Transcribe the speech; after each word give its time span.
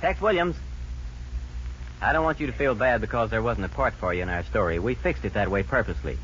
Tex 0.00 0.20
Williams. 0.20 0.56
I 2.00 2.12
don't 2.14 2.24
want 2.24 2.40
you 2.40 2.46
to 2.46 2.52
feel 2.52 2.74
bad 2.74 3.02
because 3.02 3.28
there 3.30 3.42
wasn't 3.42 3.66
a 3.66 3.68
part 3.68 3.92
for 3.94 4.14
you 4.14 4.22
in 4.22 4.30
our 4.30 4.42
story. 4.44 4.78
We 4.78 4.94
fixed 4.94 5.24
it 5.24 5.34
that 5.34 5.50
way 5.50 5.62
purposely. 5.62 6.16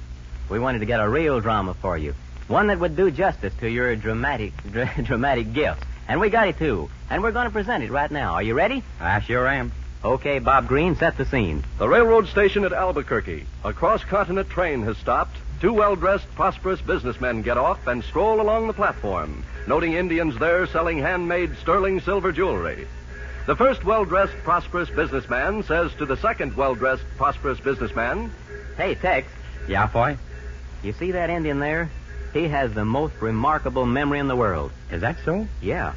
We 0.49 0.59
wanted 0.59 0.79
to 0.79 0.87
get 0.87 1.01
a 1.01 1.09
real 1.09 1.41
drama 1.41 1.75
for 1.75 1.99
you. 1.99 2.15
One 2.49 2.69
that 2.69 2.79
would 2.79 2.97
do 2.97 3.11
justice 3.11 3.53
to 3.61 3.69
your 3.69 3.95
dramatic, 3.97 4.53
dra- 4.73 5.03
dramatic 5.03 5.53
gifts. 5.53 5.83
And 6.09 6.21
we 6.21 6.31
got 6.31 6.49
it 6.49 6.59
too. 6.59 6.89
And 7.11 7.23
we're 7.23 7.33
going 7.33 7.47
to 7.47 7.53
present 7.53 7.83
it 7.85 7.91
right 7.91 8.11
now. 8.11 8.35
Are 8.35 8.43
you 8.43 8.55
ready? 8.55 8.83
I 9.01 9.21
sure 9.21 9.47
am. 9.47 9.73
Okay, 10.05 10.39
Bob 10.39 10.69
Green, 10.69 10.95
set 10.97 11.19
the 11.19 11.25
scene. 11.27 11.65
The 11.79 11.89
railroad 11.89 12.29
station 12.29 12.65
at 12.65 12.73
Albuquerque. 12.73 13.45
A 13.65 13.73
cross 13.73 14.05
continent 14.05 14.49
train 14.49 14.83
has 14.85 14.97
stopped. 14.99 15.37
Two 15.61 15.73
well 15.73 15.97
dressed, 15.97 16.27
prosperous 16.35 16.81
businessmen 16.81 17.43
get 17.43 17.59
off 17.59 17.87
and 17.87 18.05
stroll 18.05 18.41
along 18.41 18.67
the 18.67 18.73
platform, 18.75 19.43
noting 19.67 19.95
Indians 19.95 20.39
there 20.39 20.67
selling 20.67 20.99
handmade 20.99 21.57
sterling 21.61 22.01
silver 22.01 22.31
jewelry. 22.31 22.87
The 23.47 23.55
first 23.57 23.85
well 23.85 24.05
dressed, 24.05 24.35
prosperous 24.43 24.91
businessman 24.91 25.63
says 25.63 25.95
to 25.95 26.07
the 26.07 26.17
second 26.17 26.57
well 26.57 26.75
dressed, 26.75 27.05
prosperous 27.17 27.61
businessman, 27.61 28.33
Hey, 28.77 28.95
Tex, 28.95 29.29
Yeah, 29.69 29.87
boy? 29.87 30.17
you 30.83 30.93
see 30.93 31.13
that 31.13 31.31
Indian 31.31 31.61
there? 31.61 31.89
He 32.33 32.49
has 32.49 32.75
the 32.75 32.85
most 32.85 33.15
remarkable 33.21 33.87
memory 33.87 34.19
in 34.19 34.29
the 34.29 34.37
world. 34.37 34.71
Is 34.91 35.01
that 35.01 35.17
so? 35.25 35.47
Yeah. 35.63 35.95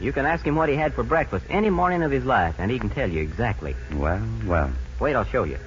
You 0.00 0.12
can 0.12 0.24
ask 0.24 0.46
him 0.46 0.54
what 0.54 0.68
he 0.68 0.76
had 0.76 0.94
for 0.94 1.02
breakfast 1.02 1.44
any 1.50 1.68
morning 1.68 2.02
of 2.02 2.10
his 2.10 2.24
life, 2.24 2.54
and 2.58 2.70
he 2.70 2.78
can 2.78 2.88
tell 2.88 3.10
you 3.10 3.20
exactly. 3.20 3.74
Well, 3.92 4.22
well. 4.46 4.70
Wait, 5.00 5.14
I'll 5.16 5.24
show 5.24 5.42
you. 5.44 5.58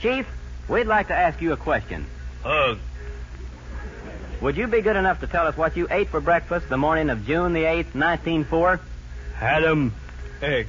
Chief, 0.00 0.26
we'd 0.68 0.86
like 0.86 1.08
to 1.08 1.14
ask 1.16 1.40
you 1.40 1.52
a 1.52 1.56
question. 1.56 2.06
Ugh. 2.44 2.78
Would 4.42 4.56
you 4.56 4.66
be 4.68 4.82
good 4.82 4.96
enough 4.96 5.20
to 5.20 5.26
tell 5.26 5.46
us 5.46 5.56
what 5.56 5.76
you 5.76 5.88
ate 5.90 6.08
for 6.10 6.20
breakfast 6.20 6.68
the 6.68 6.76
morning 6.78 7.10
of 7.10 7.26
June 7.26 7.52
the 7.54 7.64
8th, 7.64 7.94
1904? 7.94 8.80
Had 9.34 9.64
'em 9.64 9.92
egg. 10.42 10.66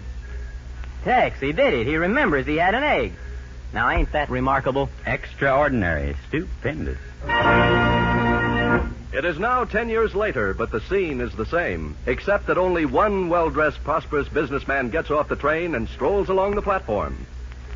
Tex, 1.03 1.39
he 1.39 1.51
did 1.51 1.73
it. 1.73 1.87
He 1.87 1.97
remembers 1.97 2.45
he 2.45 2.57
had 2.57 2.75
an 2.75 2.83
egg. 2.83 3.13
Now, 3.73 3.89
ain't 3.89 4.11
that 4.11 4.29
remarkable? 4.29 4.89
Extraordinary. 5.05 6.15
Stupendous. 6.27 6.99
It 9.13 9.25
is 9.25 9.39
now 9.39 9.65
ten 9.65 9.89
years 9.89 10.15
later, 10.15 10.53
but 10.53 10.71
the 10.71 10.81
scene 10.81 11.21
is 11.21 11.33
the 11.35 11.45
same, 11.45 11.95
except 12.05 12.47
that 12.47 12.57
only 12.57 12.85
one 12.85 13.29
well 13.29 13.49
dressed, 13.49 13.83
prosperous 13.83 14.27
businessman 14.29 14.89
gets 14.89 15.11
off 15.11 15.27
the 15.27 15.35
train 15.35 15.75
and 15.75 15.87
strolls 15.89 16.29
along 16.29 16.55
the 16.55 16.61
platform. 16.61 17.25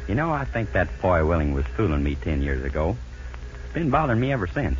You 0.07 0.15
know, 0.15 0.31
I 0.31 0.45
think 0.45 0.71
that 0.73 0.89
Foy 0.89 1.25
Willing 1.25 1.53
was 1.53 1.65
fooling 1.65 2.03
me 2.03 2.15
ten 2.15 2.41
years 2.41 2.63
ago. 2.63 2.95
It's 3.65 3.73
been 3.73 3.89
bothering 3.89 4.19
me 4.19 4.31
ever 4.31 4.47
since. 4.47 4.77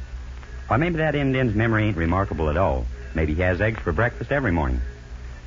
Why, 0.67 0.77
maybe 0.77 0.97
that 0.97 1.15
Indian's 1.15 1.55
memory 1.55 1.85
ain't 1.85 1.97
remarkable 1.97 2.49
at 2.49 2.57
all. 2.57 2.85
Maybe 3.13 3.33
he 3.33 3.41
has 3.41 3.61
eggs 3.61 3.79
for 3.79 3.91
breakfast 3.91 4.31
every 4.31 4.51
morning. 4.51 4.81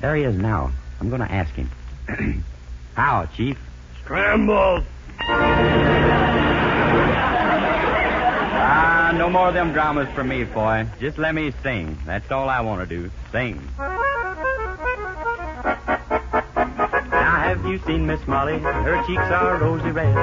There 0.01 0.15
he 0.15 0.23
is 0.23 0.35
now. 0.35 0.71
I'm 0.99 1.09
going 1.09 1.21
to 1.21 1.31
ask 1.31 1.53
him. 1.53 1.69
How, 2.95 3.25
Chief? 3.35 3.57
Scrambled. 4.03 4.83
Ah, 8.61 9.13
no 9.15 9.29
more 9.29 9.47
of 9.49 9.53
them 9.53 9.71
dramas 9.73 10.07
for 10.13 10.23
me, 10.23 10.43
boy. 10.43 10.87
Just 10.99 11.17
let 11.17 11.33
me 11.35 11.53
sing. 11.63 11.97
That's 12.05 12.29
all 12.31 12.49
I 12.49 12.61
want 12.61 12.87
to 12.87 12.95
do. 12.95 13.11
Sing. 13.31 13.61
Have 17.49 17.65
you 17.65 17.79
seen 17.87 18.05
Miss 18.05 18.21
Molly? 18.27 18.59
Her 18.59 19.03
cheeks 19.07 19.23
are 19.23 19.57
rosy 19.57 19.89
red. 19.89 20.13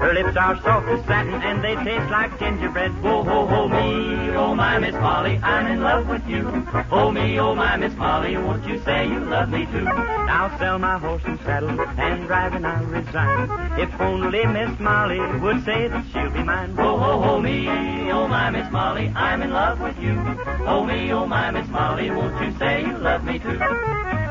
Her 0.00 0.12
lips 0.14 0.36
are 0.36 0.60
soft 0.62 0.88
as 0.88 1.04
satin, 1.06 1.34
and 1.34 1.62
they 1.62 1.76
taste 1.76 2.10
like 2.10 2.36
gingerbread. 2.40 2.90
Whoa, 3.00 3.22
ho, 3.22 3.46
ho, 3.46 3.68
me, 3.68 4.34
oh 4.34 4.52
my 4.52 4.80
Miss 4.80 4.94
Molly, 4.94 5.38
I'm 5.38 5.70
in 5.70 5.80
love 5.80 6.08
with 6.08 6.26
you. 6.26 6.42
Oh 6.90 7.12
me, 7.12 7.38
oh 7.38 7.54
my 7.54 7.76
Miss 7.76 7.94
Molly, 7.94 8.36
won't 8.36 8.66
you 8.66 8.82
say 8.82 9.06
you 9.06 9.20
love 9.20 9.48
me 9.50 9.64
too? 9.66 9.86
I'll 9.86 10.58
sell 10.58 10.80
my 10.80 10.98
horse 10.98 11.22
and 11.24 11.38
saddle, 11.42 11.80
and 11.80 12.26
driving 12.26 12.64
I'll 12.64 12.84
resign. 12.84 13.48
If 13.78 14.00
only 14.00 14.44
Miss 14.46 14.76
Molly 14.80 15.20
would 15.38 15.64
say 15.64 15.86
that 15.86 16.04
she'll 16.12 16.30
be 16.30 16.42
mine. 16.42 16.74
Whoa, 16.74 16.98
ho, 16.98 17.22
ho, 17.22 17.40
me, 17.40 17.68
oh 18.10 18.26
my 18.26 18.50
Miss 18.50 18.68
Molly, 18.72 19.06
I'm 19.14 19.40
in 19.40 19.52
love 19.52 19.78
with 19.78 19.98
you. 20.00 20.18
Oh 20.66 20.84
me, 20.84 21.12
oh 21.12 21.26
my 21.26 21.52
Miss 21.52 21.68
Molly, 21.68 22.10
won't 22.10 22.44
you 22.44 22.58
say 22.58 22.80
you 22.80 22.98
love 22.98 23.22
me 23.22 23.38
too? 23.38 24.21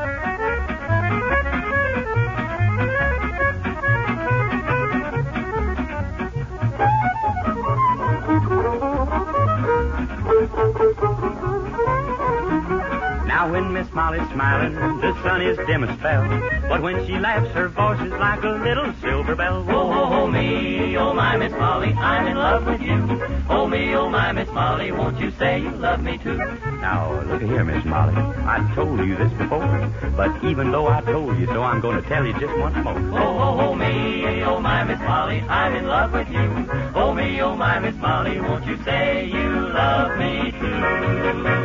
Miss 13.82 13.94
Molly's 13.94 14.28
smiling, 14.30 14.74
the 15.00 15.12
sun 15.24 15.42
is 15.42 15.56
dim 15.66 15.82
as 15.82 15.98
spell. 15.98 16.22
But 16.68 16.82
when 16.82 17.04
she 17.04 17.18
laughs, 17.18 17.50
her 17.50 17.68
voice 17.68 18.00
is 18.00 18.12
like 18.12 18.40
a 18.44 18.50
little 18.50 18.94
silver 19.00 19.34
bell. 19.34 19.64
Whoa, 19.64 19.92
ho, 19.92 20.06
ho, 20.06 20.26
me, 20.28 20.96
oh 20.96 21.12
my 21.12 21.36
Miss 21.36 21.50
Molly, 21.50 21.92
I'm 21.94 22.28
in 22.28 22.36
love 22.36 22.64
with 22.64 22.80
you. 22.80 23.44
Oh 23.48 23.66
me, 23.66 23.92
oh 23.96 24.08
my 24.08 24.30
Miss 24.30 24.48
Molly, 24.50 24.92
won't 24.92 25.18
you 25.18 25.32
say 25.32 25.60
you 25.60 25.72
love 25.72 26.00
me 26.00 26.16
too? 26.16 26.36
Now 26.36 27.22
look 27.22 27.42
here, 27.42 27.64
Miss 27.64 27.84
Molly. 27.84 28.14
I 28.14 28.72
told 28.76 29.00
you 29.00 29.16
this 29.16 29.32
before, 29.32 29.92
but 30.16 30.44
even 30.44 30.70
though 30.70 30.86
I 30.86 31.00
told 31.00 31.36
you 31.40 31.46
so, 31.46 31.64
I'm 31.64 31.80
going 31.80 32.00
to 32.00 32.08
tell 32.08 32.24
you 32.24 32.34
just 32.38 32.56
once 32.56 32.76
more. 32.84 32.94
Oh, 32.94 33.36
ho, 33.36 33.56
ho, 33.56 33.74
me, 33.74 34.44
oh 34.44 34.60
my 34.60 34.84
Miss 34.84 35.00
Molly, 35.00 35.40
I'm 35.40 35.74
in 35.74 35.88
love 35.88 36.12
with 36.12 36.28
you. 36.28 36.70
Oh 36.94 37.12
me, 37.12 37.42
oh 37.42 37.56
my 37.56 37.80
Miss 37.80 37.96
Molly, 37.96 38.40
won't 38.40 38.64
you 38.64 38.80
say 38.84 39.26
you 39.26 39.50
love 39.70 40.16
me 40.20 40.52
too? 40.52 41.61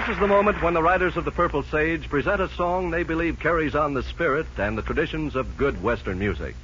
This 0.00 0.16
is 0.16 0.18
the 0.18 0.26
moment 0.26 0.62
when 0.62 0.72
the 0.72 0.82
riders 0.82 1.18
of 1.18 1.26
the 1.26 1.30
Purple 1.30 1.62
Sage 1.62 2.08
present 2.08 2.40
a 2.40 2.48
song 2.48 2.90
they 2.90 3.02
believe 3.02 3.38
carries 3.38 3.74
on 3.74 3.92
the 3.92 4.02
spirit 4.02 4.46
and 4.56 4.78
the 4.78 4.82
traditions 4.82 5.36
of 5.36 5.58
good 5.58 5.82
Western 5.82 6.18
music. 6.18 6.54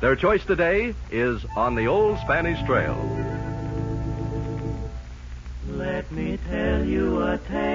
Their 0.00 0.16
choice 0.16 0.42
today 0.46 0.94
is 1.10 1.44
On 1.56 1.74
the 1.74 1.88
Old 1.88 2.18
Spanish 2.20 2.58
Trail. 2.64 2.96
Let 5.72 6.10
me 6.10 6.38
tell 6.48 6.86
you 6.86 7.20
a 7.20 7.36
tale 7.36 7.66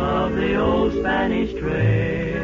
of 0.00 0.36
the 0.36 0.54
old 0.54 0.92
Spanish 0.92 1.50
trail. 1.58 2.38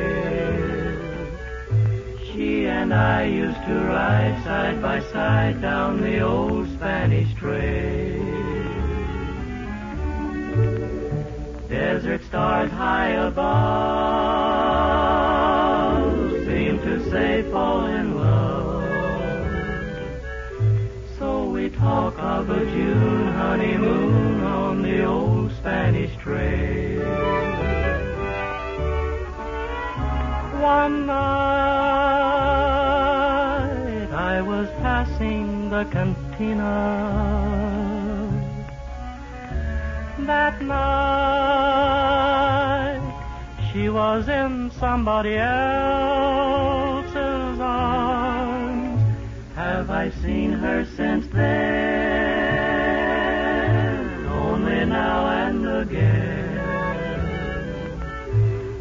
She 2.33 2.67
and 2.67 2.93
I 2.93 3.27
used 3.27 3.65
to 3.67 3.85
ride 3.87 4.43
side 4.43 4.83
by 4.83 5.01
side 5.13 5.63
down 5.63 6.01
the 6.01 6.23
old 6.23 6.69
Spanish 6.71 7.33
trail. 7.35 8.54
Desert 11.75 12.23
stars 12.27 12.71
high 12.71 13.09
above 13.29 13.35
seem 16.47 16.79
to 16.79 17.11
say 17.11 17.43
fall 17.51 17.87
in 17.87 18.17
love. 18.17 18.85
So 21.19 21.51
we 21.51 21.71
talk 21.71 22.17
of 22.21 22.49
a 22.49 22.65
June 22.67 23.27
honeymoon 23.33 24.45
on 24.45 24.83
the 24.83 25.05
old 25.05 25.51
Spanish 25.57 26.17
trail. 26.19 27.03
One 30.63 31.07
night 31.07 31.25
I 34.13 34.41
was 34.43 34.69
passing 34.79 35.71
the 35.71 35.85
cantina. 35.87 36.73
That 40.21 40.63
night 40.63 41.44
was 43.95 44.29
in 44.29 44.71
somebody 44.81 45.37
else's 45.37 45.61
arms. 47.61 49.01
Have 49.55 49.89
I 49.89 50.11
seen 50.11 50.51
her 50.51 50.85
since 50.97 51.29
then? 51.29 51.87
Only 54.27 54.85
now 54.87 55.29
and 55.47 55.65
again. 55.69 56.51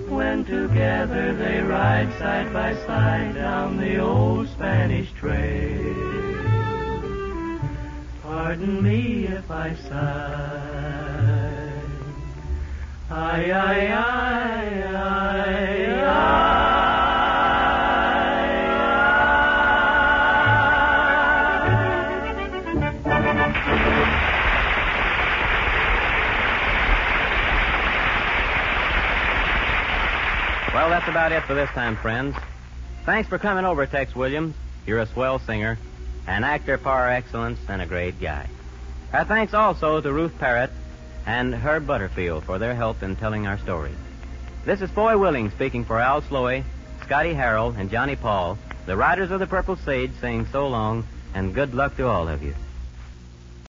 When 0.10 0.46
together 0.46 1.36
they 1.36 1.62
ride 1.62 2.12
side 2.18 2.52
by 2.52 2.74
side 2.88 3.36
down 3.36 3.78
the 3.78 4.00
old 4.00 4.50
Spanish 4.50 5.12
trail. 5.12 5.94
Pardon 8.24 8.82
me 8.82 9.28
if 9.28 9.52
I 9.52 9.76
sigh. 9.76 10.74
Ay, 13.16 13.52
ay, 13.52 13.92
ay, 13.94 14.63
that's 31.04 31.12
about 31.12 31.32
it 31.34 31.44
for 31.44 31.54
this 31.54 31.70
time, 31.72 31.98
friends. 31.98 32.34
Thanks 33.06 33.28
for 33.28 33.38
coming 33.38 33.66
over, 33.66 33.86
Tex 33.86 34.16
Williams. 34.16 34.56
You're 34.86 35.00
a 35.00 35.06
swell 35.06 35.38
singer, 35.38 35.78
an 36.28 36.46
actor 36.46 36.78
par 36.78 37.10
excellence, 37.10 37.60
and 37.68 37.82
a 37.82 37.86
great 37.86 38.22
guy. 38.22 38.48
Our 39.12 39.26
thanks 39.26 39.54
also 39.54 40.00
to 40.00 40.14
Ruth 40.14 40.32
Perrott 40.40 40.72
and 41.26 41.54
Herb 41.54 41.86
Butterfield 41.86 42.46
for 42.46 42.58
their 42.58 42.74
help 42.74 43.04
in 43.04 43.18
telling 43.18 43.46
our 43.48 43.58
story. 43.58 43.92
This 44.64 44.80
is 44.80 44.90
Foy 44.92 45.18
Willing 45.18 45.52
speaking 45.52 45.84
for 45.84 46.00
Al 46.00 46.22
Sloey, 46.22 46.64
Scotty 47.02 47.34
Harrell, 47.34 47.78
and 47.78 47.90
Johnny 47.92 48.16
Paul, 48.16 48.58
the 48.86 48.96
riders 48.96 49.30
of 49.30 49.42
the 49.42 49.48
Purple 49.48 49.76
Sage, 49.76 50.14
saying 50.22 50.48
so 50.54 50.70
long 50.70 51.06
and 51.34 51.54
good 51.54 51.76
luck 51.76 51.98
to 51.98 52.08
all 52.08 52.30
of 52.30 52.42
you. 52.42 52.56